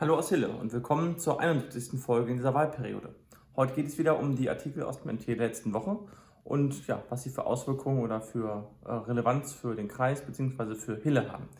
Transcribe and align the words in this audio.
Hallo 0.00 0.16
aus 0.16 0.30
Hille 0.30 0.48
und 0.48 0.72
willkommen 0.72 1.18
zur 1.18 1.40
71. 1.40 2.00
Folge 2.00 2.30
in 2.30 2.38
dieser 2.38 2.54
Wahlperiode. 2.54 3.14
Heute 3.54 3.74
geht 3.74 3.86
es 3.86 3.98
wieder 3.98 4.18
um 4.18 4.34
die 4.34 4.48
Artikel 4.48 4.82
aus 4.82 5.02
dem 5.02 5.14
NT 5.14 5.28
der 5.28 5.36
letzten 5.36 5.74
Woche 5.74 5.98
und 6.42 6.86
ja, 6.86 7.02
was 7.10 7.22
sie 7.22 7.28
für 7.28 7.44
Auswirkungen 7.44 8.02
oder 8.02 8.22
für 8.22 8.70
äh, 8.86 8.92
Relevanz 8.92 9.52
für 9.52 9.74
den 9.76 9.88
Kreis 9.88 10.22
bzw. 10.22 10.74
für 10.74 10.96
Hille 10.96 11.30
haben. 11.30 11.50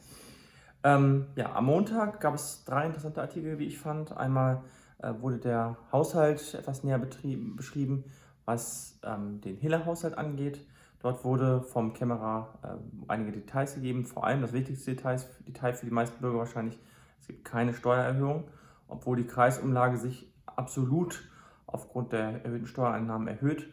Ähm, 0.84 1.26
ja, 1.36 1.54
am 1.54 1.66
Montag 1.66 2.22
gab 2.22 2.34
es 2.34 2.64
drei 2.64 2.86
interessante 2.86 3.20
Artikel, 3.20 3.58
wie 3.58 3.66
ich 3.66 3.78
fand. 3.78 4.16
Einmal 4.16 4.62
äh, 5.02 5.12
wurde 5.20 5.36
der 5.36 5.76
Haushalt 5.92 6.54
etwas 6.54 6.82
näher 6.82 6.98
beschrieben, 6.98 8.04
was 8.46 8.98
ähm, 9.04 9.42
den 9.42 9.58
Hille-Haushalt 9.58 10.16
angeht. 10.16 10.66
Dort 11.00 11.26
wurde 11.26 11.60
vom 11.60 11.92
Kämmerer 11.92 12.58
äh, 12.62 12.68
einige 13.06 13.32
Details 13.32 13.74
gegeben, 13.74 14.06
vor 14.06 14.24
allem 14.24 14.40
das 14.40 14.54
wichtigste 14.54 14.94
Detail, 14.94 15.20
Detail 15.46 15.74
für 15.74 15.84
die 15.84 15.92
meisten 15.92 16.22
Bürger 16.22 16.38
wahrscheinlich, 16.38 16.78
es 17.20 17.26
gibt 17.26 17.44
keine 17.44 17.74
Steuererhöhung, 17.74 18.48
obwohl 18.88 19.16
die 19.16 19.26
Kreisumlage 19.26 19.96
sich 19.98 20.32
absolut 20.46 21.22
aufgrund 21.66 22.12
der 22.12 22.44
erhöhten 22.44 22.66
Steuereinnahmen 22.66 23.28
erhöht 23.28 23.68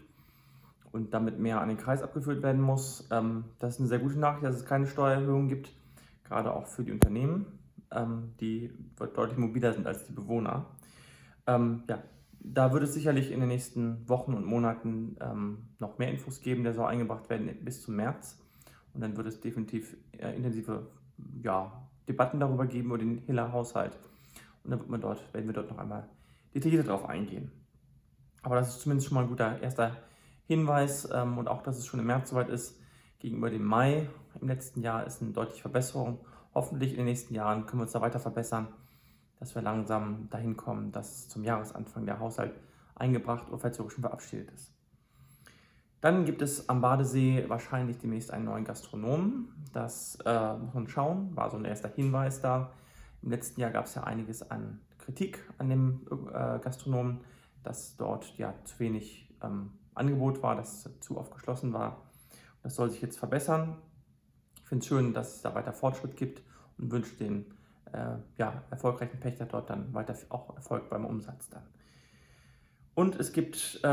und 0.92 1.14
damit 1.14 1.40
mehr 1.40 1.62
an 1.62 1.70
den 1.70 1.78
Kreis 1.78 2.02
abgeführt 2.02 2.44
werden 2.44 2.62
muss. 2.62 3.08
Ähm, 3.12 3.46
das 3.60 3.76
ist 3.76 3.80
eine 3.80 3.90
sehr 3.90 4.00
gute 4.00 4.20
Nachricht, 4.20 4.44
dass 4.44 4.56
es 4.56 4.66
keine 4.66 4.88
Steuererhöhung 4.88 5.48
gibt, 5.48 5.72
gerade 6.24 6.54
auch 6.54 6.68
für 6.68 6.84
die 6.84 6.92
Unternehmen, 6.92 7.46
ähm, 7.92 8.34
die 8.40 8.72
deutlich 8.98 9.38
mobiler 9.38 9.74
sind 9.74 9.88
als 9.88 10.06
die 10.06 10.14
Bewohner. 10.14 10.66
Ähm, 11.48 11.84
ja, 11.90 12.04
da 12.40 12.72
wird 12.72 12.84
es 12.84 12.94
sicherlich 12.94 13.32
in 13.32 13.40
den 13.40 13.50
nächsten 13.50 14.08
Wochen 14.08 14.34
und 14.34 14.46
Monaten 14.46 15.18
noch 15.80 15.98
mehr 15.98 16.10
Infos 16.10 16.40
geben. 16.40 16.64
Der 16.64 16.74
soll 16.74 16.86
eingebracht 16.86 17.30
werden 17.30 17.50
bis 17.66 17.82
zum 17.82 17.98
März. 17.98 18.40
Und 18.94 19.02
dann 19.02 19.18
wird 19.18 19.28
es 19.28 19.42
definitiv 19.42 19.98
äh, 20.14 20.36
intensive 20.36 20.88
ja, 21.44 21.72
Debatten 22.08 22.40
darüber 22.40 22.66
geben, 22.66 22.88
über 22.88 22.98
den 22.98 23.20
Hiller-Haushalt. 23.20 23.98
Und 24.64 24.72
dann 24.72 24.80
wird 24.80 24.90
man 24.90 25.02
dort, 25.02 25.34
werden 25.34 25.48
wir 25.48 25.54
dort 25.54 25.70
noch 25.70 25.78
einmal 25.78 26.10
detaillierter 26.54 26.88
darauf 26.88 27.06
eingehen. 27.10 27.52
Aber 28.42 28.56
das 28.56 28.70
ist 28.70 28.82
zumindest 28.82 29.08
schon 29.08 29.16
mal 29.16 29.24
ein 29.24 29.30
guter 29.30 29.62
erster 29.62 29.98
Hinweis 30.46 31.10
ähm, 31.12 31.38
und 31.38 31.48
auch, 31.48 31.62
dass 31.62 31.78
es 31.78 31.86
schon 31.86 32.00
im 32.00 32.08
März 32.08 32.30
soweit 32.30 32.50
ist. 32.50 32.80
Gegenüber 33.20 33.50
dem 33.50 33.66
Mai 33.66 34.08
im 34.40 34.48
letzten 34.48 34.82
Jahr 34.82 35.06
ist 35.06 35.22
eine 35.22 35.32
deutliche 35.32 35.62
Verbesserung. 35.62 36.20
Hoffentlich 36.54 36.92
in 36.92 36.98
den 36.98 37.06
nächsten 37.06 37.34
Jahren 37.34 37.66
können 37.66 37.80
wir 37.80 37.84
uns 37.84 37.92
da 37.92 38.02
weiter 38.02 38.20
verbessern 38.20 38.68
dass 39.40 39.56
wir 39.56 39.62
langsam 39.62 40.30
dahin 40.30 40.58
kommen, 40.58 40.92
dass 40.92 41.28
zum 41.30 41.44
Jahresanfang 41.44 42.06
der 42.06 42.20
Haushalt 42.20 42.54
eingebracht 42.96 43.48
oder 43.48 43.60
vielleicht 43.60 43.76
sogar 43.76 43.92
schon 43.92 44.02
verabschiedet 44.02 44.52
ist. 44.52 44.74
Dann 46.02 46.26
gibt 46.26 46.42
es 46.42 46.70
am 46.70 46.82
Badesee 46.82 47.46
wahrscheinlich 47.48 47.98
demnächst 47.98 48.32
einen 48.32 48.46
neuen 48.46 48.66
Gastronomen. 48.66 49.50
Das 49.74 50.18
äh, 50.26 50.54
muss 50.58 50.74
man 50.74 50.88
schauen, 50.88 51.36
war 51.36 51.50
so 51.50 51.58
ein 51.58 51.66
erster 51.66 51.90
Hinweis 51.90 52.40
da. 52.42 52.72
Im 53.24 53.32
letzten 53.32 53.62
Jahr 53.62 53.72
gab 53.72 53.86
es 53.86 53.96
ja 53.96 54.04
einiges 54.04 54.50
an 54.50 54.80
Kritik 55.00 55.40
an 55.58 55.70
dem 55.70 56.02
äh, 56.30 56.60
Gastronomen, 56.60 57.22
dass 57.64 57.98
dort 57.98 58.38
ja 58.38 58.54
zu 58.66 58.80
wenig 58.80 59.34
ähm, 59.42 59.72
Angebot 59.96 60.44
war, 60.44 60.56
dass 60.56 60.90
zu 61.00 61.18
oft 61.18 61.34
geschlossen 61.34 61.74
war. 61.74 62.04
Das 62.62 62.76
soll 62.76 62.90
sich 62.90 63.02
jetzt 63.02 63.18
verbessern. 63.18 63.78
Ich 64.62 64.68
finde 64.68 64.84
es 64.84 64.88
schön, 64.88 65.14
dass 65.14 65.38
es 65.38 65.42
da 65.42 65.56
weiter 65.56 65.74
Fortschritt 65.74 66.16
gibt 66.16 66.42
und 66.78 66.92
wünsche 66.92 67.16
den 67.16 67.46
äh, 67.94 68.18
ja, 68.38 68.64
erfolgreichen 68.70 69.20
Pächter 69.20 69.46
dort 69.46 69.70
dann 69.70 69.94
weiter 69.94 70.16
auch 70.30 70.56
Erfolg 70.56 70.90
beim 70.90 71.06
Umsatz 71.06 71.50
dann. 71.50 71.64
Und 72.98 73.20
es 73.20 73.32
gibt 73.32 73.80
äh, 73.84 73.88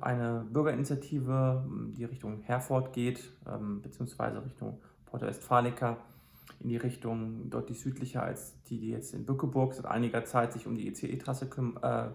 eine 0.00 0.46
Bürgerinitiative, 0.48 1.64
die 1.96 2.04
Richtung 2.04 2.42
Herford 2.42 2.92
geht, 2.92 3.18
ähm, 3.52 3.82
beziehungsweise 3.82 4.44
Richtung 4.44 4.78
Porto 5.06 5.26
Westfalica, 5.26 5.96
in 6.60 6.68
die 6.68 6.76
Richtung 6.76 7.50
deutlich 7.50 7.80
südlicher 7.80 8.22
als 8.22 8.54
die, 8.66 8.78
die 8.78 8.90
jetzt 8.90 9.12
in 9.12 9.26
Bückeburg 9.26 9.74
seit 9.74 9.86
einiger 9.86 10.24
Zeit 10.24 10.52
sich 10.52 10.68
um 10.68 10.76
die 10.76 10.86
ECE-Trasse 10.86 11.46
äh, 11.82 12.10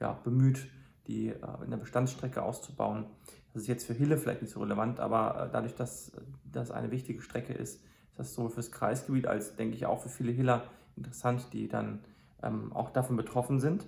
ja, 0.00 0.12
bemüht, 0.22 0.68
die 1.08 1.30
äh, 1.30 1.34
in 1.64 1.70
der 1.70 1.78
Bestandsstrecke 1.78 2.44
auszubauen. 2.44 3.06
Das 3.52 3.62
ist 3.62 3.68
jetzt 3.68 3.84
für 3.84 3.94
Hille 3.94 4.18
vielleicht 4.18 4.42
nicht 4.42 4.52
so 4.52 4.60
relevant, 4.60 5.00
aber 5.00 5.46
äh, 5.46 5.48
dadurch, 5.50 5.74
dass 5.74 6.12
das 6.44 6.70
eine 6.70 6.92
wichtige 6.92 7.22
Strecke 7.22 7.54
ist, 7.54 7.82
ist 7.82 8.18
das 8.18 8.34
sowohl 8.34 8.50
fürs 8.50 8.70
Kreisgebiet 8.70 9.26
als, 9.26 9.56
denke 9.56 9.74
ich, 9.74 9.84
auch 9.84 10.00
für 10.00 10.10
viele 10.10 10.30
Hiller 10.30 10.62
interessant, 10.96 11.52
die 11.52 11.66
dann 11.66 12.04
ähm, 12.40 12.72
auch 12.72 12.90
davon 12.90 13.16
betroffen 13.16 13.58
sind. 13.58 13.84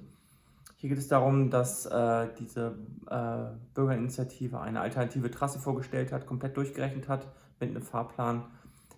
Hier 0.84 0.90
geht 0.90 0.98
es 0.98 1.08
darum, 1.08 1.48
dass 1.48 1.86
äh, 1.86 2.28
diese 2.38 2.76
äh, 3.08 3.56
Bürgerinitiative 3.72 4.60
eine 4.60 4.82
alternative 4.82 5.30
Trasse 5.30 5.58
vorgestellt 5.58 6.12
hat, 6.12 6.26
komplett 6.26 6.58
durchgerechnet 6.58 7.08
hat 7.08 7.26
mit 7.58 7.70
einem 7.70 7.80
Fahrplan. 7.80 8.44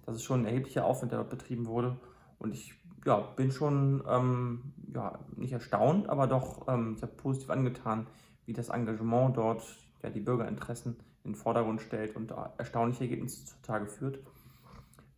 Das 0.04 0.16
ist 0.16 0.25
schon 0.25 0.41
ein 0.41 0.46
erheblicher 0.46 0.84
Aufwand, 0.84 1.12
der 1.12 1.20
dort 1.20 1.30
betrieben 1.30 1.66
wurde. 1.66 1.96
Und 2.41 2.54
ich 2.54 2.75
ja, 3.04 3.20
bin 3.20 3.52
schon 3.52 4.02
ähm, 4.08 4.72
ja, 4.92 5.20
nicht 5.36 5.52
erstaunt, 5.52 6.08
aber 6.08 6.26
doch 6.26 6.66
ähm, 6.66 6.96
sehr 6.96 7.06
positiv 7.06 7.50
angetan, 7.50 8.08
wie 8.46 8.52
das 8.52 8.70
Engagement 8.70 9.36
dort 9.36 9.62
ja, 10.02 10.10
die 10.10 10.19
Bürgerinteressen 10.19 10.96
in 11.22 11.34
den 11.34 11.36
Vordergrund 11.36 11.80
stellt 11.82 12.16
und 12.16 12.32
erstaunliche 12.58 13.04
Ergebnisse 13.04 13.46
zutage 13.46 13.86
führt. 13.86 14.19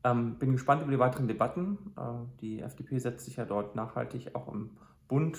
Ähm, 0.05 0.35
bin 0.35 0.53
gespannt 0.53 0.83
über 0.83 0.91
die 0.91 0.99
weiteren 0.99 1.29
Debatten. 1.29 1.79
Äh, 1.97 2.41
die 2.43 2.61
FDP 2.61 2.99
setzt 2.99 3.25
sich 3.25 3.37
ja 3.37 3.47
dort 3.47 3.75
nachhaltig 3.75 4.35
auch 4.35 4.53
im 4.53 4.77
Bund 5.09 5.39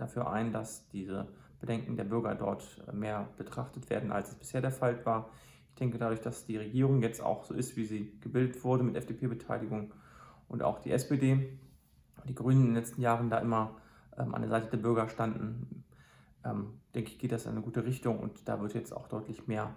dafür 0.00 0.30
ein, 0.30 0.52
dass 0.52 0.88
diese 0.88 1.28
Bedenken 1.60 1.96
der 1.96 2.04
Bürger 2.04 2.34
dort 2.34 2.82
mehr 2.92 3.28
betrachtet 3.36 3.90
werden, 3.90 4.10
als 4.12 4.30
es 4.30 4.34
bisher 4.34 4.60
der 4.60 4.70
Fall 4.70 5.04
war. 5.04 5.30
Ich 5.68 5.74
denke, 5.76 5.98
dadurch, 5.98 6.20
dass 6.20 6.46
die 6.46 6.56
Regierung 6.56 7.02
jetzt 7.02 7.22
auch 7.22 7.44
so 7.44 7.54
ist, 7.54 7.76
wie 7.76 7.84
sie 7.84 8.18
gebildet 8.20 8.64
wurde 8.64 8.82
mit 8.82 8.96
FDP-Beteiligung 8.96 9.92
und 10.48 10.62
auch 10.62 10.78
die 10.80 10.90
SPD, 10.90 11.58
die 12.26 12.34
Grünen 12.34 12.60
in 12.60 12.66
den 12.68 12.74
letzten 12.74 13.00
Jahren 13.02 13.30
da 13.30 13.38
immer 13.38 13.76
ähm, 14.18 14.34
an 14.34 14.42
der 14.42 14.50
Seite 14.50 14.68
der 14.70 14.78
Bürger 14.78 15.08
standen, 15.08 15.84
ähm, 16.44 16.80
denke 16.94 17.10
ich, 17.10 17.18
geht 17.18 17.32
das 17.32 17.44
in 17.44 17.52
eine 17.52 17.62
gute 17.62 17.84
Richtung 17.84 18.18
und 18.18 18.48
da 18.48 18.60
wird 18.60 18.74
jetzt 18.74 18.92
auch 18.92 19.08
deutlich 19.08 19.46
mehr, 19.46 19.74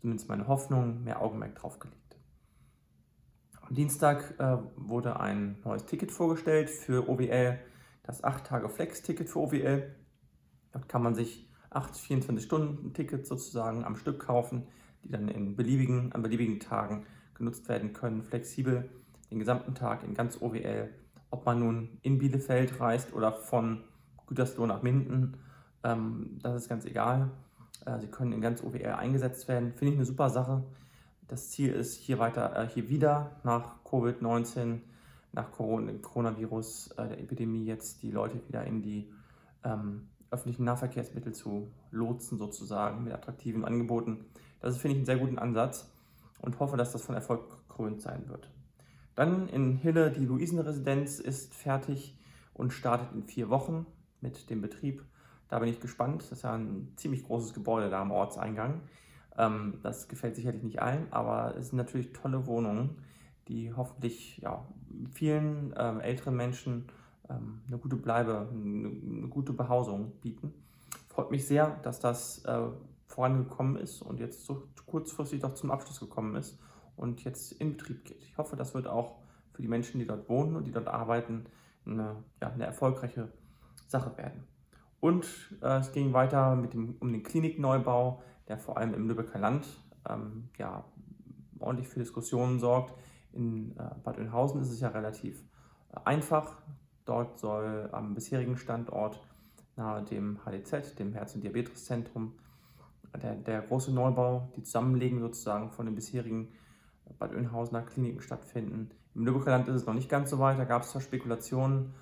zumindest 0.00 0.28
meine 0.28 0.46
Hoffnung, 0.46 1.04
mehr 1.04 1.22
Augenmerk 1.22 1.54
drauf 1.54 1.78
gelegt. 1.78 2.16
Am 3.62 3.74
Dienstag 3.74 4.34
äh, 4.38 4.58
wurde 4.76 5.20
ein 5.20 5.56
neues 5.64 5.86
Ticket 5.86 6.10
vorgestellt 6.10 6.68
für 6.68 7.08
OWL, 7.08 7.58
das 8.04 8.22
8-Tage-Flex-Ticket 8.22 9.28
für 9.28 9.40
OWL. 9.40 9.94
Dort 10.72 10.88
kann 10.88 11.02
man 11.02 11.14
sich 11.14 11.48
8 11.70 11.94
24-Stunden-Tickets 11.94 13.28
sozusagen 13.28 13.84
am 13.84 13.96
Stück 13.96 14.20
kaufen, 14.20 14.68
die 15.02 15.10
dann 15.10 15.28
in 15.28 15.56
beliebigen, 15.56 16.12
an 16.12 16.22
beliebigen 16.22 16.60
Tagen 16.60 17.04
genutzt 17.34 17.68
werden 17.68 17.92
können, 17.92 18.22
flexibel 18.22 18.88
den 19.30 19.38
gesamten 19.38 19.74
Tag 19.74 20.04
in 20.04 20.14
ganz 20.14 20.40
OWL. 20.40 20.90
Ob 21.30 21.44
man 21.46 21.58
nun 21.58 21.98
in 22.02 22.18
Bielefeld 22.18 22.78
reist 22.78 23.12
oder 23.12 23.32
von 23.32 23.82
Gütersloh 24.26 24.66
nach 24.66 24.82
Minden, 24.82 25.36
ähm, 25.82 26.38
das 26.42 26.62
ist 26.62 26.68
ganz 26.68 26.84
egal. 26.84 27.30
Äh, 27.86 27.98
sie 28.00 28.06
können 28.06 28.32
in 28.32 28.40
ganz 28.40 28.62
OWL 28.62 28.94
eingesetzt 28.96 29.48
werden. 29.48 29.72
Finde 29.72 29.92
ich 29.92 29.98
eine 29.98 30.06
super 30.06 30.30
Sache. 30.30 30.62
Das 31.26 31.50
Ziel 31.50 31.72
ist, 31.72 31.96
hier 31.96 32.18
weiter, 32.18 32.54
äh, 32.56 32.68
hier 32.68 32.88
wieder 32.88 33.40
nach 33.42 33.82
Covid-19, 33.84 34.80
nach 35.34 35.50
Corona, 35.52 35.92
Coronavirus, 36.00 36.92
äh, 36.96 37.08
der 37.08 37.20
Epidemie 37.20 37.64
jetzt 37.64 38.02
die 38.02 38.10
Leute 38.10 38.40
wieder 38.46 38.64
in 38.64 38.82
die 38.82 39.10
ähm, 39.64 40.08
öffentlichen 40.30 40.64
Nahverkehrsmittel 40.64 41.32
zu 41.32 41.68
lotsen, 41.90 42.38
sozusagen, 42.38 43.04
mit 43.04 43.12
attraktiven 43.12 43.64
Angeboten. 43.64 44.24
Das 44.60 44.74
ist, 44.74 44.80
finde 44.80 44.94
ich, 44.94 44.98
einen 44.98 45.06
sehr 45.06 45.18
guten 45.18 45.38
Ansatz 45.38 45.90
und 46.40 46.58
hoffe, 46.60 46.76
dass 46.76 46.92
das 46.92 47.02
von 47.02 47.14
Erfolg 47.14 47.48
gekrönt 47.68 48.00
sein 48.00 48.28
wird. 48.28 48.50
Dann 49.14 49.48
in 49.48 49.76
Hille, 49.76 50.10
die 50.10 50.24
Luisenresidenz 50.24 51.20
ist 51.20 51.54
fertig 51.54 52.18
und 52.52 52.72
startet 52.72 53.12
in 53.12 53.22
vier 53.22 53.48
Wochen 53.48 53.86
mit 54.20 54.50
dem 54.50 54.60
Betrieb. 54.60 55.04
Da 55.48 55.58
bin 55.58 55.68
ich 55.68 55.80
gespannt. 55.80 56.22
Das 56.22 56.32
ist 56.32 56.42
ja 56.42 56.54
ein 56.54 56.92
ziemlich 56.96 57.24
großes 57.24 57.54
Gebäude 57.54 57.90
da 57.90 58.00
am 58.00 58.10
Ortseingang. 58.10 58.80
Ähm, 59.36 59.78
das 59.82 60.08
gefällt 60.08 60.36
sicherlich 60.36 60.62
nicht 60.62 60.82
allen, 60.82 61.06
aber 61.12 61.56
es 61.56 61.68
sind 61.68 61.76
natürlich 61.76 62.12
tolle 62.12 62.46
Wohnungen, 62.46 62.96
die 63.48 63.72
hoffentlich 63.72 64.38
ja, 64.38 64.66
vielen 65.12 65.74
ähm, 65.76 66.00
älteren 66.00 66.36
Menschen 66.36 66.86
ähm, 67.28 67.60
eine 67.66 67.78
gute 67.78 67.96
Bleibe, 67.96 68.48
eine, 68.50 68.88
eine, 68.88 69.28
gute 69.28 69.52
Behausung 69.52 70.12
bieten. 70.20 70.52
Freut 71.08 71.30
mich 71.30 71.46
sehr, 71.46 71.78
dass 71.82 72.00
das 72.00 72.44
äh, 72.44 72.62
vorangekommen 73.06 73.76
ist 73.76 74.02
und 74.02 74.20
jetzt 74.20 74.44
so 74.44 74.68
kurzfristig 74.86 75.40
doch 75.40 75.54
zum 75.54 75.70
Abschluss 75.70 76.00
gekommen 76.00 76.36
ist 76.36 76.58
und 76.96 77.24
jetzt 77.24 77.52
in 77.52 77.72
Betrieb 77.76 78.04
geht. 78.04 78.22
Ich 78.22 78.38
hoffe, 78.38 78.56
das 78.56 78.74
wird 78.74 78.86
auch 78.86 79.18
für 79.52 79.62
die 79.62 79.68
Menschen, 79.68 80.00
die 80.00 80.06
dort 80.06 80.28
wohnen 80.28 80.56
und 80.56 80.66
die 80.66 80.72
dort 80.72 80.88
arbeiten, 80.88 81.46
eine, 81.86 82.16
ja, 82.40 82.50
eine 82.50 82.66
erfolgreiche 82.66 83.28
Sache 83.86 84.16
werden. 84.16 84.44
Und 85.00 85.26
äh, 85.62 85.78
es 85.78 85.92
ging 85.92 86.12
weiter 86.12 86.56
mit 86.56 86.72
dem, 86.72 86.96
um 86.98 87.12
den 87.12 87.22
Klinikneubau 87.22 88.22
der 88.48 88.58
vor 88.58 88.76
allem 88.76 88.94
im 88.94 89.08
Lübecker 89.08 89.38
Land 89.38 89.66
ähm, 90.08 90.48
ja, 90.58 90.84
ordentlich 91.58 91.88
für 91.88 92.00
Diskussionen 92.00 92.58
sorgt. 92.58 92.94
In 93.34 93.76
äh, 93.76 93.90
Bad 94.02 94.18
Oeynhausen 94.18 94.60
ist 94.60 94.70
es 94.70 94.80
ja 94.80 94.88
relativ 94.88 95.44
äh, 95.92 96.00
einfach. 96.04 96.62
Dort 97.04 97.38
soll 97.38 97.88
am 97.92 98.14
bisherigen 98.14 98.56
Standort 98.56 99.20
nahe 99.76 100.02
dem 100.02 100.38
HDZ, 100.44 100.98
dem 100.98 101.12
Herz- 101.12 101.34
und 101.34 101.42
Diabeteszentrum, 101.42 102.32
der, 103.20 103.34
der 103.34 103.62
große 103.62 103.92
Neubau, 103.92 104.48
die 104.56 104.62
Zusammenlegung 104.62 105.20
sozusagen 105.20 105.70
von 105.70 105.86
den 105.86 105.94
bisherigen 105.94 106.52
Bad 107.18 107.34
Oeynhausener 107.34 107.82
Kliniken 107.82 108.20
stattfinden. 108.20 108.90
Im 109.14 109.26
Lübecker 109.26 109.50
Land 109.50 109.68
ist 109.68 109.74
es 109.74 109.86
noch 109.86 109.94
nicht 109.94 110.08
ganz 110.08 110.30
so 110.30 110.38
weit, 110.38 110.58
da 110.58 110.64
gab 110.64 110.82
es 110.82 110.90
zwar 110.90 111.02
Spekulationen, 111.02 111.94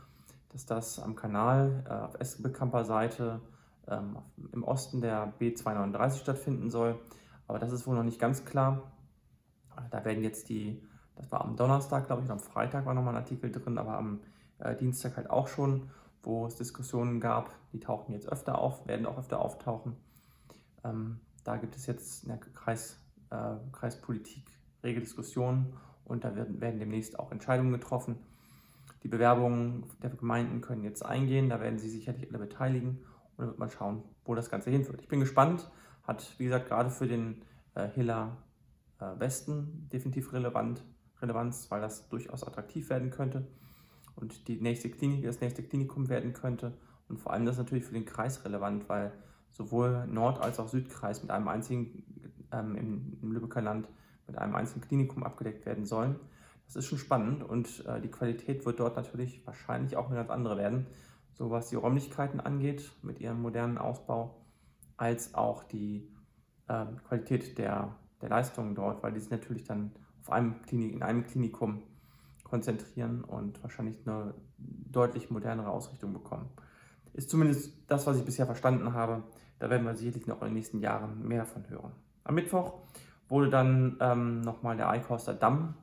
dass 0.51 0.67
das 0.67 0.99
am 0.99 1.17
Kanal 1.17 1.85
äh, 1.89 1.93
auf 1.93 2.21
Esbekamper 2.21 2.85
Seite 2.85 3.41
ähm, 3.89 4.19
im 4.53 4.65
Osten 4.65 5.01
der 5.01 5.33
B239 5.39 6.19
stattfinden 6.19 6.71
soll. 6.71 6.99
Aber 7.47 7.59
das 7.59 7.73
ist 7.73 7.87
wohl 7.87 7.97
noch 7.97 8.05
nicht 8.05 8.21
ganz 8.21 8.45
klar. 8.45 8.93
Da 9.91 10.05
werden 10.05 10.23
jetzt 10.23 10.49
die, 10.49 10.83
das 11.17 11.31
war 11.31 11.43
am 11.43 11.57
Donnerstag, 11.57 12.07
glaube 12.07 12.23
ich, 12.23 12.29
und 12.29 12.33
am 12.33 12.41
Freitag 12.41 12.87
war 12.87 12.95
nochmal 12.95 13.15
ein 13.15 13.23
Artikel 13.23 13.51
drin, 13.51 13.79
aber 13.79 13.97
am 13.97 14.21
äh, 14.59 14.75
Dienstag 14.77 15.17
halt 15.17 15.31
auch 15.31 15.49
schon, 15.49 15.91
wo 16.23 16.47
es 16.47 16.57
Diskussionen 16.57 17.21
gab. 17.21 17.55
Die 17.73 17.81
tauchen 17.81 18.13
jetzt 18.13 18.29
öfter 18.29 18.59
auf, 18.59 18.87
werden 18.87 19.07
auch 19.07 19.19
öfter 19.19 19.41
auftauchen. 19.41 19.97
Ähm, 20.85 21.21
da 21.45 21.57
gibt 21.57 21.77
es 21.77 21.87
jetzt 21.87 22.25
in 22.25 22.29
der 22.29 22.39
Kreis, 22.39 23.01
äh, 23.31 23.55
Kreispolitik 23.73 24.45
rege 24.83 25.01
Diskussionen 25.01 25.75
und 26.05 26.25
da 26.25 26.35
werden, 26.35 26.61
werden 26.61 26.79
demnächst 26.79 27.19
auch 27.19 27.33
Entscheidungen 27.33 27.73
getroffen. 27.73 28.17
Die 29.03 29.09
Bewerbungen 29.09 29.85
der 30.03 30.11
Gemeinden 30.11 30.61
können 30.61 30.85
jetzt 30.85 31.05
eingehen, 31.05 31.49
da 31.49 31.61
werden 31.61 31.79
sie 31.79 31.91
sicherlich 31.91 32.29
alle 32.29 32.39
beteiligen 32.39 32.99
und 33.37 33.39
dann 33.39 33.47
wird 33.49 33.59
man 33.59 33.71
schauen, 33.71 34.03
wo 34.25 34.35
das 34.35 34.51
Ganze 34.51 34.71
hinführt. 34.71 35.01
Ich 35.03 35.09
bin 35.09 35.21
gespannt, 35.21 35.71
hat 36.05 36.35
wie 36.39 36.45
gesagt 36.45 36.69
gerade 36.69 36.91
für 36.91 37.09
den 37.09 37.43
äh, 37.75 37.89
Hiller 37.89 38.37
äh, 39.01 39.19
Westen 39.19 39.89
definitiv 39.93 40.33
relevant, 40.33 40.85
Relevanz, 41.23 41.71
weil 41.71 41.81
das 41.81 42.09
durchaus 42.09 42.45
attraktiv 42.45 42.91
werden 42.91 43.11
könnte 43.11 43.47
und 44.17 44.49
die 44.49 44.61
nächste 44.61 44.91
Klinik, 44.91 45.25
das 45.25 45.41
nächste 45.41 45.63
Klinikum 45.63 46.09
werden 46.09 46.33
könnte. 46.33 46.73
Und 47.09 47.19
vor 47.19 47.33
allem 47.33 47.45
das 47.45 47.59
natürlich 47.59 47.85
für 47.85 47.95
den 47.95 48.05
Kreis 48.05 48.45
relevant, 48.45 48.89
weil 48.89 49.13
sowohl 49.51 50.07
Nord- 50.07 50.41
als 50.41 50.59
auch 50.59 50.69
Südkreis 50.69 51.23
mit 51.23 51.31
einem 51.31 51.49
einzigen, 51.49 52.05
ähm, 52.53 52.75
im, 52.77 53.19
im 53.23 53.33
Lübecker 53.33 53.61
Land, 53.61 53.89
mit 54.27 54.39
einem 54.39 54.55
einzigen 54.55 54.81
Klinikum 54.81 55.25
abgedeckt 55.25 55.67
werden 55.67 55.85
sollen. 55.85 56.17
Das 56.67 56.77
ist 56.77 56.87
schon 56.87 56.99
spannend 56.99 57.43
und 57.43 57.85
äh, 57.87 58.01
die 58.01 58.11
Qualität 58.11 58.65
wird 58.65 58.81
dort 58.81 58.97
natürlich 58.97 59.47
wahrscheinlich 59.47 59.97
auch 59.97 60.07
eine 60.07 60.17
ganz 60.17 60.31
andere 60.31 60.57
werden, 60.57 60.87
so 61.33 61.51
was 61.51 61.69
die 61.69 61.77
Räumlichkeiten 61.77 62.41
angeht 62.41 62.91
mit 63.03 63.21
ihrem 63.21 63.43
modernen 63.43 63.79
Ausbau, 63.79 64.43
als 64.97 65.35
auch 65.35 65.65
die 65.65 66.09
äh, 66.69 66.87
Qualität 67.09 67.59
der, 67.59 67.95
der 68.23 68.29
Leistungen 68.31 68.75
dort, 68.75 69.03
weil 69.03 69.13
die 69.13 69.21
sich 69.21 69.31
natürlich 69.31 69.65
dann 69.65 69.93
auf 70.23 70.31
einem 70.31 70.63
Klinik, 70.63 70.93
in 70.93 71.03
einem 71.03 71.27
Klinikum 71.27 71.83
konzentrieren 72.45 73.25
und 73.25 73.63
wahrscheinlich 73.63 73.97
eine 74.07 74.35
deutlich 74.59 75.31
modernere 75.31 75.71
Ausrichtung 75.71 76.13
bekommen. 76.13 76.49
Ist 77.13 77.31
zumindest 77.31 77.73
das, 77.89 78.07
was 78.07 78.19
ich 78.19 78.25
bisher 78.25 78.47
verstanden 78.47 78.95
habe. 78.95 79.23
Da 79.59 79.71
werden 79.71 79.87
wir 79.87 79.95
sicherlich 79.95 80.27
noch 80.27 80.41
in 80.43 80.49
den 80.49 80.55
nächsten 80.55 80.81
Jahren 80.81 81.27
mehr 81.27 81.41
davon 81.41 81.69
hören. 81.69 81.93
Am 82.25 82.35
Mittwoch 82.35 82.75
wurde 83.29 83.49
dann 83.49 83.97
ähm, 84.01 84.41
nochmal 84.43 84.77
der 84.77 84.89
Eichhorster 84.89 85.35
Damm, 85.35 85.75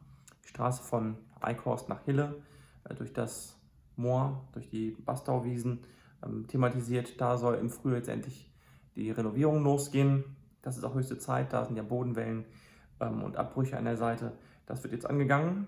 die 0.44 0.50
Straße 0.50 0.83
von 0.83 1.18
Eichhorst 1.41 1.89
nach 1.89 2.03
Hille, 2.06 2.41
äh, 2.83 2.95
durch 2.95 3.13
das 3.13 3.57
Moor, 3.95 4.47
durch 4.53 4.69
die 4.69 4.91
Bastauwiesen 4.91 5.80
ähm, 6.24 6.47
thematisiert. 6.47 7.19
Da 7.19 7.38
soll 7.38 7.56
im 7.56 7.69
Frühjahr 7.69 7.97
jetzt 7.97 8.09
endlich 8.09 8.51
die 8.95 9.12
Renovierung 9.12 9.63
losgehen. 9.63 10.24
Das 10.62 10.77
ist 10.77 10.83
auch 10.83 10.94
höchste 10.94 11.18
Zeit. 11.18 11.53
Da 11.53 11.65
sind 11.65 11.75
ja 11.75 11.83
Bodenwellen 11.83 12.45
und 13.00 13.38
Abbrüche 13.38 13.78
an 13.78 13.86
der 13.86 13.98
Seite. 13.98 14.34
Das 14.66 14.84
wird 14.84 14.94
jetzt 14.94 15.06
angegangen 15.06 15.68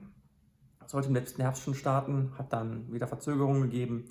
sollte 0.91 1.07
im 1.07 1.15
letzten 1.15 1.41
Herbst 1.41 1.63
schon 1.63 1.73
starten, 1.73 2.33
hat 2.37 2.53
dann 2.53 2.91
wieder 2.91 3.07
Verzögerungen 3.07 3.63
gegeben. 3.63 4.05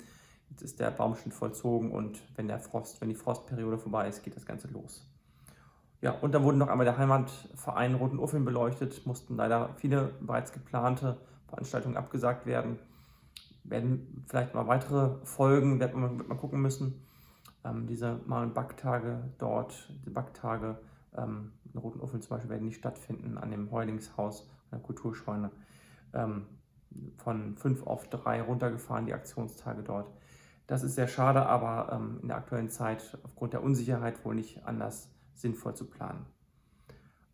Jetzt 0.49 0.63
ist 0.63 0.79
der 0.79 0.91
Baumschnitt 0.91 1.33
vollzogen 1.33 1.91
und 1.91 2.21
wenn 2.35 2.47
der 2.47 2.59
Frost, 2.59 2.99
wenn 2.99 3.07
die 3.07 3.15
Frostperiode 3.15 3.77
vorbei 3.77 4.09
ist, 4.09 4.23
geht 4.23 4.35
das 4.35 4.45
Ganze 4.45 4.67
los. 4.67 5.07
Ja, 6.01 6.11
und 6.11 6.33
dann 6.33 6.43
wurde 6.43 6.57
noch 6.57 6.67
einmal 6.67 6.85
der 6.85 6.97
Heimatverein 6.97 7.93
Roten 7.93 8.19
Uffeln 8.19 8.43
beleuchtet, 8.43 9.05
mussten 9.05 9.35
leider 9.35 9.69
viele 9.77 10.11
bereits 10.19 10.51
geplante 10.51 11.17
Veranstaltungen 11.47 11.95
abgesagt 11.95 12.47
werden. 12.47 12.79
Werden 13.63 14.25
vielleicht 14.27 14.55
mal 14.55 14.67
weitere 14.67 15.23
Folgen, 15.23 15.79
wird 15.79 15.95
man, 15.95 16.17
wird 16.17 16.27
man 16.27 16.37
gucken 16.39 16.61
müssen. 16.61 17.05
Ähm, 17.63 17.85
diese 17.85 18.19
Mal- 18.25 18.43
und 18.43 18.55
Backtage 18.55 19.29
dort, 19.37 19.93
die 20.03 20.09
Backtage 20.09 20.79
ähm, 21.15 21.51
in 21.73 21.79
Roten 21.79 22.01
Uffeln 22.01 22.21
zum 22.21 22.31
Beispiel 22.31 22.49
werden 22.49 22.65
nicht 22.65 22.77
stattfinden 22.77 23.37
an 23.37 23.51
dem 23.51 23.71
Heulingshaus, 23.71 24.49
an 24.71 24.79
der 24.79 24.79
Kulturscheune. 24.79 25.51
Ähm, 26.13 26.47
von 27.17 27.55
fünf 27.55 27.85
auf 27.87 28.09
drei 28.09 28.41
runtergefahren, 28.41 29.05
die 29.05 29.13
Aktionstage 29.13 29.83
dort. 29.83 30.11
Das 30.67 30.83
ist 30.83 30.95
sehr 30.95 31.07
schade, 31.07 31.45
aber 31.45 31.91
ähm, 31.93 32.19
in 32.21 32.27
der 32.27 32.37
aktuellen 32.37 32.69
Zeit 32.69 33.17
aufgrund 33.23 33.53
der 33.53 33.63
Unsicherheit 33.63 34.23
wohl 34.25 34.35
nicht 34.35 34.65
anders 34.65 35.09
sinnvoll 35.33 35.75
zu 35.75 35.85
planen. 35.89 36.25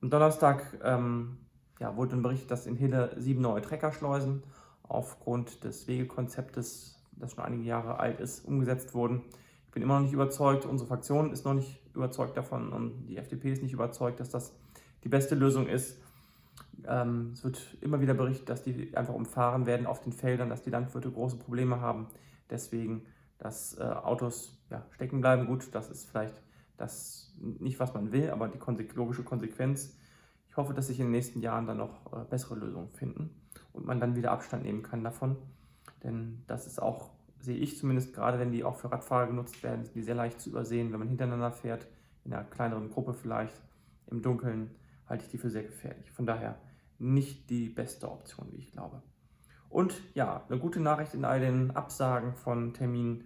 Am 0.01 0.09
Donnerstag 0.09 0.79
ähm, 0.83 1.37
ja, 1.79 1.95
wurde 1.95 2.11
dann 2.11 2.21
berichtet, 2.21 2.51
dass 2.51 2.67
in 2.67 2.75
Hille 2.75 3.15
sieben 3.17 3.41
neue 3.41 3.61
Treckerschleusen 3.61 4.43
aufgrund 4.83 5.63
des 5.63 5.87
Wegekonzeptes, 5.87 7.03
das 7.11 7.33
schon 7.33 7.43
einige 7.43 7.63
Jahre 7.63 7.99
alt 7.99 8.19
ist, 8.19 8.45
umgesetzt 8.45 8.93
wurden. 8.93 9.23
Ich 9.67 9.71
bin 9.71 9.83
immer 9.83 9.95
noch 9.95 10.01
nicht 10.01 10.13
überzeugt, 10.13 10.65
unsere 10.65 10.87
Fraktion 10.87 11.31
ist 11.31 11.45
noch 11.45 11.53
nicht 11.53 11.81
überzeugt 11.93 12.35
davon 12.35 12.73
und 12.73 13.05
die 13.07 13.17
FDP 13.17 13.51
ist 13.51 13.61
nicht 13.61 13.73
überzeugt, 13.73 14.19
dass 14.19 14.29
das 14.29 14.55
die 15.03 15.09
beste 15.09 15.35
Lösung 15.35 15.67
ist. 15.67 16.01
Ähm, 16.85 17.31
es 17.33 17.43
wird 17.43 17.77
immer 17.81 18.01
wieder 18.01 18.13
berichtet, 18.13 18.49
dass 18.49 18.63
die 18.63 18.95
einfach 18.95 19.13
umfahren 19.13 19.65
werden 19.65 19.85
auf 19.85 20.01
den 20.01 20.13
Feldern, 20.13 20.49
dass 20.49 20.61
die 20.61 20.69
Landwirte 20.69 21.11
große 21.11 21.37
Probleme 21.37 21.81
haben. 21.81 22.07
Deswegen, 22.49 23.05
dass 23.39 23.77
äh, 23.77 23.83
Autos 23.83 24.57
ja, 24.69 24.85
stecken 24.91 25.21
bleiben. 25.21 25.47
Gut, 25.47 25.67
das 25.73 25.89
ist 25.89 26.09
vielleicht 26.09 26.41
das 26.77 27.33
nicht, 27.37 27.79
was 27.79 27.93
man 27.93 28.11
will, 28.11 28.29
aber 28.29 28.47
die 28.47 28.59
konse 28.59 28.83
logische 28.95 29.23
Konsequenz. 29.23 29.97
Ich 30.49 30.57
hoffe, 30.57 30.73
dass 30.73 30.87
sich 30.87 30.99
in 30.99 31.07
den 31.07 31.11
nächsten 31.11 31.41
Jahren 31.41 31.67
dann 31.67 31.77
noch 31.77 32.13
äh, 32.13 32.25
bessere 32.29 32.55
Lösungen 32.55 32.89
finden 32.89 33.29
und 33.73 33.85
man 33.85 33.99
dann 33.99 34.15
wieder 34.15 34.31
Abstand 34.31 34.63
nehmen 34.63 34.83
kann 34.83 35.03
davon. 35.03 35.37
Denn 36.03 36.43
das 36.47 36.67
ist 36.67 36.81
auch, 36.81 37.11
sehe 37.39 37.57
ich 37.57 37.77
zumindest, 37.77 38.13
gerade 38.13 38.39
wenn 38.39 38.51
die 38.51 38.63
auch 38.63 38.75
für 38.75 38.91
Radfahrer 38.91 39.27
genutzt 39.27 39.61
werden, 39.63 39.83
sind 39.83 39.95
die 39.95 40.01
sehr 40.01 40.15
leicht 40.15 40.39
zu 40.41 40.49
übersehen, 40.49 40.91
wenn 40.91 40.99
man 40.99 41.07
hintereinander 41.07 41.51
fährt, 41.51 41.87
in 42.25 42.33
einer 42.33 42.43
kleineren 42.43 42.89
Gruppe 42.89 43.13
vielleicht, 43.13 43.55
im 44.07 44.21
Dunkeln, 44.21 44.71
halte 45.07 45.25
ich 45.25 45.31
die 45.31 45.37
für 45.37 45.49
sehr 45.49 45.63
gefährlich. 45.63 46.11
Von 46.11 46.25
daher 46.25 46.57
nicht 46.99 47.49
die 47.49 47.69
beste 47.69 48.09
Option, 48.09 48.47
wie 48.51 48.57
ich 48.57 48.71
glaube. 48.71 49.01
Und 49.69 50.01
ja, 50.13 50.43
eine 50.49 50.59
gute 50.59 50.79
Nachricht 50.79 51.13
in 51.13 51.25
all 51.25 51.39
den 51.39 51.71
Absagen 51.71 52.33
von 52.33 52.73
Terminen. 52.73 53.25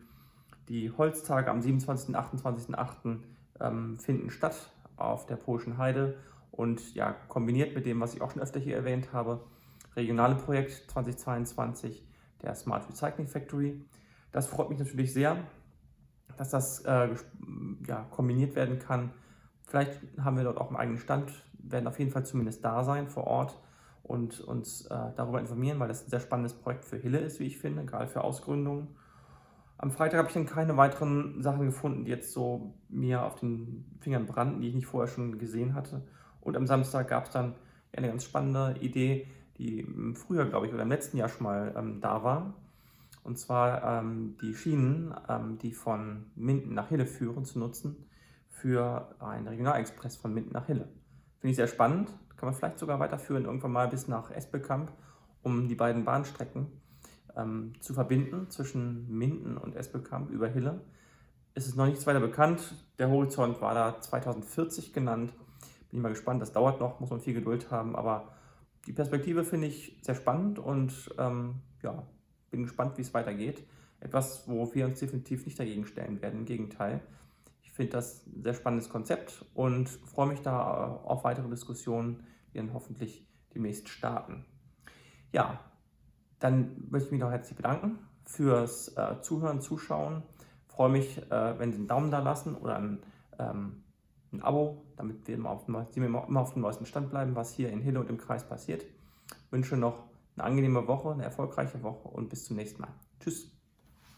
Die 0.70 0.92
Holztage 0.92 1.50
am 1.50 1.62
27. 1.62 2.10
und 2.10 2.16
28.8. 2.16 3.20
Ähm, 3.60 4.00
finden 4.00 4.32
statt 4.32 4.72
auf 4.96 5.28
der 5.28 5.36
Polischen 5.36 5.78
Heide 5.78 6.18
und 6.52 6.94
ja, 6.96 7.16
kombiniert 7.28 7.76
mit 7.76 7.86
dem, 7.86 8.00
was 8.00 8.14
ich 8.14 8.22
auch 8.22 8.32
schon 8.32 8.42
öfter 8.42 8.60
hier 8.60 8.76
erwähnt 8.76 9.14
habe, 9.14 9.42
regionale 9.96 10.36
Projekt 10.36 10.90
2022 10.92 12.04
der 12.42 12.56
Smart 12.56 12.90
Recycling 12.90 13.28
Factory. 13.28 13.82
Das 14.32 14.48
freut 14.48 14.70
mich 14.70 14.80
natürlich 14.80 15.14
sehr, 15.14 15.38
dass 16.38 16.50
das 16.50 16.80
äh, 16.86 17.10
ja, 17.88 18.06
kombiniert 18.12 18.56
werden 18.56 18.80
kann. 18.80 19.12
Vielleicht 19.68 20.00
haben 20.20 20.38
wir 20.38 20.44
dort 20.44 20.58
auch 20.58 20.68
einen 20.68 20.78
eigenen 20.78 21.00
Stand 21.00 21.32
werden 21.64 21.88
auf 21.88 22.00
jeden 22.00 22.12
Fall 22.12 22.26
zumindest 22.26 22.64
da 22.66 22.84
sein 22.84 23.08
vor 23.08 23.26
Ort 23.26 23.58
und 24.04 24.42
uns 24.42 24.86
äh, 24.88 24.98
darüber 25.16 25.40
informieren, 25.40 25.80
weil 25.80 25.88
das 25.88 26.06
ein 26.06 26.10
sehr 26.10 26.20
spannendes 26.20 26.54
Projekt 26.54 26.86
für 26.86 26.98
Hille 26.98 27.20
ist, 27.20 27.40
wie 27.40 27.46
ich 27.46 27.60
finde, 27.60 27.86
gerade 27.86 28.08
für 28.08 28.24
Ausgründungen. 28.24 28.88
Am 29.78 29.92
Freitag 29.92 30.20
habe 30.20 30.28
ich 30.28 30.34
dann 30.34 30.46
keine 30.46 30.78
weiteren 30.78 31.42
Sachen 31.42 31.66
gefunden, 31.66 32.06
die 32.06 32.12
jetzt 32.12 32.34
so 32.34 32.76
mir 32.90 33.24
auf 33.24 33.40
den 33.40 33.86
Fingern 34.00 34.26
brannten, 34.26 34.62
die 34.62 34.70
ich 34.70 34.76
nicht 34.76 34.86
vorher 34.86 35.08
schon 35.08 35.40
gesehen 35.40 35.74
hatte. 35.74 36.04
Und 36.40 36.56
am 36.56 36.68
Samstag 36.68 37.08
gab 37.08 37.26
es 37.26 37.32
dann 37.32 37.56
eine 37.94 38.08
ganz 38.08 38.24
spannende 38.24 38.80
Idee, 38.80 39.28
die 39.58 39.80
im 39.80 40.16
Frühjahr, 40.16 40.46
glaube 40.46 40.68
ich, 40.68 40.74
oder 40.74 40.84
im 40.84 40.90
letzten 40.90 41.18
Jahr 41.18 41.30
schon 41.30 41.44
mal 41.44 41.74
ähm, 41.76 42.00
da 42.00 42.24
war. 42.24 42.54
Und 43.24 43.38
zwar 43.38 43.84
ähm, 43.84 44.38
die 44.42 44.56
Schienen, 44.56 45.14
ähm, 45.30 45.58
die 45.60 45.74
von 45.74 46.32
Minden 46.36 46.74
nach 46.74 46.90
Hille 46.90 47.06
führen, 47.06 47.46
zu 47.46 47.60
nutzen 47.60 48.08
für 48.50 49.16
einen 49.20 49.48
Regionalexpress 49.48 50.18
von 50.18 50.34
Minden 50.34 50.54
nach 50.54 50.68
Hille. 50.68 50.88
Finde 51.40 51.52
ich 51.52 51.56
sehr 51.56 51.68
spannend. 51.68 52.10
Kann 52.36 52.48
man 52.48 52.54
vielleicht 52.54 52.80
sogar 52.80 53.00
weiterführen, 53.00 53.46
irgendwann 53.46 53.72
mal 53.72 53.88
bis 53.88 54.08
nach 54.08 54.32
Espelkamp, 54.32 54.92
um 55.44 55.68
die 55.68 55.76
beiden 55.76 56.06
Bahnstrecken 56.06 56.68
ähm, 57.36 57.74
zu 57.80 57.94
verbinden 57.94 58.50
zwischen 58.50 59.08
Minden 59.16 59.58
und 59.58 59.76
Espelkamp 59.76 60.30
über 60.32 60.48
Hille. 60.48 60.82
Es 61.54 61.68
ist 61.68 61.76
noch 61.76 61.86
nichts 61.86 62.08
weiter 62.08 62.20
bekannt. 62.20 62.76
Der 62.98 63.10
Horizont 63.10 63.62
war 63.62 63.74
da 63.74 64.00
2040 64.00 64.94
genannt. 64.94 65.34
Bin 65.90 66.00
ich 66.00 66.02
mal 66.02 66.10
gespannt. 66.10 66.42
Das 66.42 66.54
dauert 66.54 66.80
noch, 66.80 67.00
muss 67.00 67.10
man 67.10 67.20
viel 67.20 67.34
Geduld 67.34 67.72
haben. 67.72 67.96
Aber 67.96 68.30
die 68.88 68.94
Perspektive 68.94 69.44
finde 69.44 69.68
ich 69.68 70.00
sehr 70.02 70.16
spannend 70.16 70.60
und 70.60 71.14
ähm, 71.18 71.56
ja, 71.84 72.04
bin 72.52 72.64
gespannt, 72.64 72.98
wie 72.98 73.02
es 73.02 73.14
weitergeht. 73.14 73.64
Etwas, 74.00 74.48
wo 74.48 74.74
wir 74.74 74.86
uns 74.86 75.00
definitiv 75.00 75.46
nicht 75.46 75.60
dagegen 75.60 75.86
stellen 75.86 76.22
werden. 76.22 76.42
Im 76.42 76.46
Gegenteil. 76.46 77.02
Ich 77.62 77.72
finde 77.72 77.94
das 77.94 78.26
ein 78.28 78.44
sehr 78.44 78.54
spannendes 78.54 78.90
Konzept 78.90 79.46
und 79.54 79.90
freue 79.90 80.28
mich 80.28 80.42
da 80.42 81.00
auf 81.04 81.24
weitere 81.24 81.50
Diskussionen, 81.50 82.24
die 82.54 82.58
dann 82.58 82.74
hoffentlich 82.74 83.28
demnächst 83.56 83.90
starten. 83.90 84.46
Ja, 85.32 85.60
dann 86.40 86.88
möchte 86.90 87.08
ich 87.08 87.12
mich 87.14 87.22
noch 87.22 87.32
herzlich 87.32 87.56
bedanken 87.56 88.00
fürs 88.26 88.90
äh, 88.98 89.22
Zuhören, 89.22 89.62
Zuschauen. 89.62 90.24
Freue 90.68 90.90
mich, 90.90 91.18
äh, 91.32 91.60
wenn 91.60 91.72
Sie 91.72 91.80
einen 91.80 91.88
Daumen 91.88 92.12
da 92.12 92.20
lassen 92.20 92.56
oder 92.56 92.78
ein, 92.78 93.00
ähm, 93.40 93.84
ein 94.34 94.42
Abo, 94.42 94.86
damit 94.98 95.28
wir 95.28 95.36
immer 95.36 95.52
auf, 95.52 95.66
dem, 95.66 95.76
immer 95.96 96.42
auf 96.42 96.54
dem 96.54 96.62
neuesten 96.62 96.86
Stand 96.86 97.10
bleiben, 97.10 97.36
was 97.36 97.54
hier 97.54 97.70
in 97.70 97.82
Hille 97.82 98.00
und 98.00 98.10
im 98.10 98.18
Kreis 98.18 98.48
passiert. 98.48 98.86
Wünsche 99.50 99.78
noch 99.78 100.11
eine 100.42 100.50
angenehme 100.50 100.88
Woche, 100.88 101.12
eine 101.12 101.24
erfolgreiche 101.24 101.82
Woche 101.84 102.08
und 102.08 102.30
bis 102.30 102.46
zum 102.46 102.58
nächsten 102.58 102.82
Mal. 102.82 102.94
Tschüss. 103.20 103.51